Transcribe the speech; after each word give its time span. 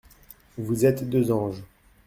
Vous 0.57 0.87
êtes 0.87 1.07
deux 1.07 1.31
anges. 1.31 1.63